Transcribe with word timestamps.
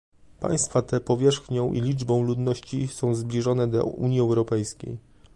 Państwa 0.39 0.81
te 0.81 0.99
powierzchnią 0.99 1.73
i 1.73 1.81
liczbą 1.81 2.23
ludności 2.23 2.87
są 2.87 3.15
zbliżone 3.15 3.67
do 3.67 3.83
Unii 3.83 4.19
Europejskiej 4.19 4.97